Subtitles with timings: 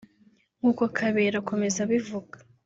[0.59, 2.37] nk’uko Kabera akomeza abivuga